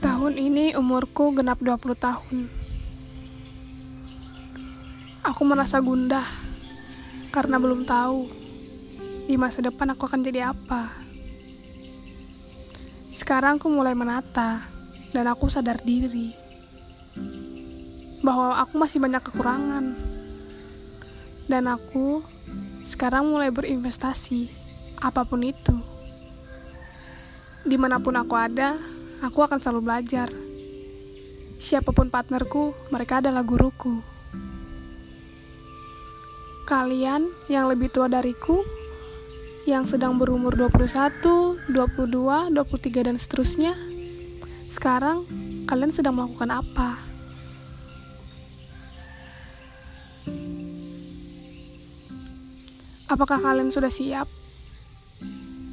Tahun 0.00 0.32
ini 0.32 0.72
umurku 0.72 1.36
genap 1.36 1.60
20 1.60 1.92
tahun. 1.92 2.48
Aku 5.20 5.44
merasa 5.44 5.76
gundah 5.76 6.24
karena 7.28 7.60
belum 7.60 7.84
tahu 7.84 8.24
di 9.28 9.36
masa 9.36 9.60
depan 9.60 9.92
aku 9.92 10.08
akan 10.08 10.24
jadi 10.24 10.56
apa. 10.56 10.88
Sekarang 13.12 13.60
aku 13.60 13.68
mulai 13.68 13.92
menata 13.92 14.64
dan 15.12 15.28
aku 15.28 15.52
sadar 15.52 15.84
diri 15.84 16.32
bahwa 18.24 18.56
aku 18.56 18.80
masih 18.80 19.04
banyak 19.04 19.20
kekurangan. 19.20 20.00
Dan 21.44 21.68
aku 21.68 22.24
sekarang 22.88 23.28
mulai 23.28 23.52
berinvestasi, 23.52 24.48
apa 25.02 25.28
pun 25.28 25.44
itu. 25.44 25.76
Di 27.68 27.76
mana 27.76 28.00
pun 28.00 28.16
aku 28.16 28.32
ada, 28.38 28.80
aku 29.20 29.44
akan 29.44 29.60
selalu 29.60 29.80
belajar. 29.84 30.28
Siapa 31.60 31.92
pun 31.92 32.08
partnerku, 32.08 32.72
mereka 32.88 33.20
adalah 33.20 33.44
guruku. 33.44 34.00
Kalian 36.64 37.28
yang 37.52 37.68
lebih 37.68 37.92
tua 37.92 38.08
dariku, 38.08 38.64
yang 39.68 39.84
sedang 39.84 40.16
berumur 40.16 40.56
21, 40.56 41.68
22, 41.68 42.48
23, 42.56 43.06
dan 43.12 43.16
seterusnya, 43.20 43.76
sekarang 44.72 45.28
kalian 45.68 45.92
sedang 45.92 46.16
melakukan 46.16 46.48
apa? 46.48 46.96
Apakah 53.10 53.42
kalian 53.42 53.74
sudah 53.74 53.90
siap 53.90 54.30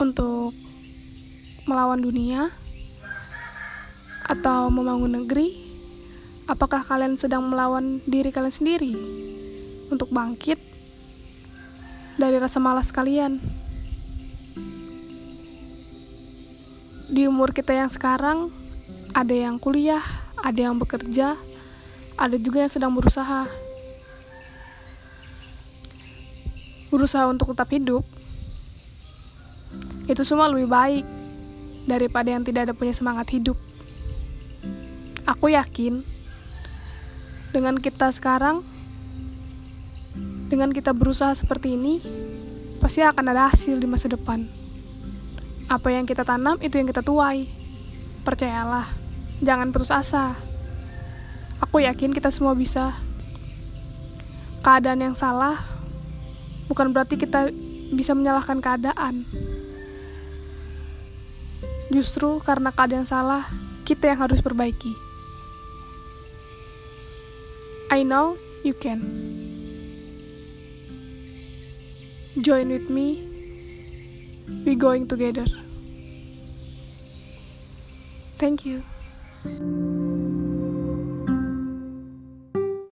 untuk 0.00 0.56
melawan 1.68 2.00
dunia 2.00 2.48
atau 4.28 4.68
membangun 4.68 5.24
negeri? 5.24 5.66
Apakah 6.44 6.84
kalian 6.84 7.16
sedang 7.16 7.48
melawan 7.48 8.00
diri 8.04 8.28
kalian 8.32 8.52
sendiri 8.52 8.92
untuk 9.88 10.08
bangkit 10.12 10.60
dari 12.20 12.36
rasa 12.36 12.60
malas 12.60 12.92
kalian? 12.92 13.40
Di 17.08 17.24
umur 17.24 17.56
kita 17.56 17.72
yang 17.72 17.88
sekarang, 17.88 18.52
ada 19.16 19.32
yang 19.32 19.56
kuliah, 19.56 20.04
ada 20.44 20.60
yang 20.60 20.76
bekerja, 20.76 21.40
ada 22.20 22.36
juga 22.36 22.64
yang 22.64 22.72
sedang 22.72 22.92
berusaha. 22.92 23.48
berusaha 26.88 27.28
untuk 27.28 27.52
tetap 27.52 27.68
hidup, 27.68 28.00
itu 30.08 30.22
semua 30.24 30.48
lebih 30.48 30.72
baik 30.72 31.04
daripada 31.84 32.32
yang 32.32 32.40
tidak 32.40 32.68
ada 32.68 32.74
punya 32.76 32.96
semangat 32.96 33.28
hidup. 33.28 33.56
Aku 35.28 35.52
yakin 35.52 36.08
dengan 37.52 37.76
kita 37.76 38.08
sekarang, 38.08 38.64
dengan 40.48 40.72
kita 40.72 40.96
berusaha 40.96 41.36
seperti 41.36 41.76
ini, 41.76 42.00
pasti 42.80 43.04
akan 43.04 43.36
ada 43.36 43.52
hasil 43.52 43.76
di 43.76 43.84
masa 43.84 44.08
depan. 44.08 44.48
Apa 45.68 45.92
yang 45.92 46.08
kita 46.08 46.24
tanam 46.24 46.56
itu 46.64 46.80
yang 46.80 46.88
kita 46.88 47.04
tuai. 47.04 47.44
Percayalah, 48.24 48.88
jangan 49.44 49.68
putus 49.68 49.92
asa. 49.92 50.32
Aku 51.60 51.84
yakin 51.84 52.16
kita 52.16 52.32
semua 52.32 52.56
bisa. 52.56 52.96
Keadaan 54.64 55.12
yang 55.12 55.12
salah 55.12 55.60
bukan 56.72 56.88
berarti 56.88 57.20
kita 57.20 57.52
bisa 57.92 58.16
menyalahkan 58.16 58.64
keadaan. 58.64 59.28
Justru 61.92 62.40
karena 62.40 62.72
keadaan 62.72 63.04
salah, 63.04 63.44
kita 63.84 64.08
yang 64.08 64.24
harus 64.24 64.40
perbaiki. 64.40 65.07
I 67.90 68.02
know 68.02 68.36
you 68.64 68.74
can. 68.74 69.00
Join 72.40 72.68
with 72.68 72.90
me. 72.90 73.24
We 74.64 74.74
going 74.74 75.08
together. 75.08 75.46
Thank 78.38 78.66
you. 78.66 78.82